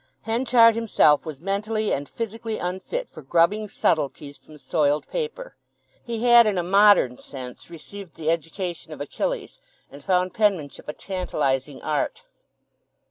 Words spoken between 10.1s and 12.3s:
penmanship a tantalizing art.